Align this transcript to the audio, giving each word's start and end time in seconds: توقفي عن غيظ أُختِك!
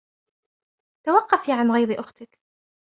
توقفي 1.05 1.51
عن 1.51 1.71
غيظ 1.71 1.91
أُختِك! 1.99 2.39